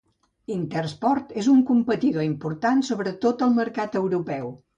[0.53, 4.53] Intersport és un competidor important sobre tot al mercat europeu.